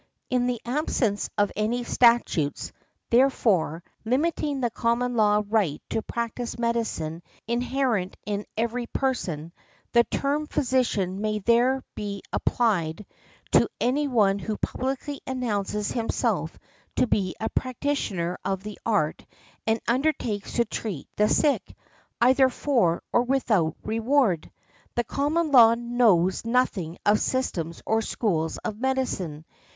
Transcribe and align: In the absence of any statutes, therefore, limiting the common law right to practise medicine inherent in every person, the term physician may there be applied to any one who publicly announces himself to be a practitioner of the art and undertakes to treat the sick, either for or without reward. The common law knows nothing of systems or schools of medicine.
In 0.31 0.47
the 0.47 0.59
absence 0.65 1.29
of 1.37 1.51
any 1.55 1.83
statutes, 1.83 2.71
therefore, 3.11 3.83
limiting 4.03 4.59
the 4.59 4.71
common 4.71 5.13
law 5.15 5.43
right 5.47 5.79
to 5.91 6.01
practise 6.01 6.57
medicine 6.57 7.21
inherent 7.47 8.17
in 8.25 8.47
every 8.57 8.87
person, 8.87 9.53
the 9.91 10.03
term 10.05 10.47
physician 10.47 11.21
may 11.21 11.37
there 11.37 11.83
be 11.93 12.23
applied 12.33 13.05
to 13.51 13.69
any 13.79 14.07
one 14.07 14.39
who 14.39 14.57
publicly 14.57 15.21
announces 15.27 15.91
himself 15.91 16.57
to 16.95 17.05
be 17.05 17.35
a 17.39 17.47
practitioner 17.49 18.39
of 18.43 18.63
the 18.63 18.79
art 18.83 19.23
and 19.67 19.79
undertakes 19.87 20.53
to 20.53 20.65
treat 20.65 21.07
the 21.15 21.29
sick, 21.29 21.75
either 22.19 22.49
for 22.49 23.03
or 23.13 23.21
without 23.21 23.75
reward. 23.83 24.49
The 24.95 25.03
common 25.03 25.51
law 25.51 25.75
knows 25.75 26.43
nothing 26.43 26.97
of 27.05 27.19
systems 27.19 27.83
or 27.85 28.01
schools 28.01 28.57
of 28.65 28.79
medicine. 28.79 29.45